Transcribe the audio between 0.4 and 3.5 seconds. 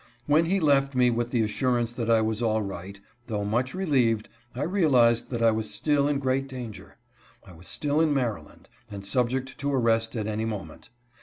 he left me with the assurance that I was all right, though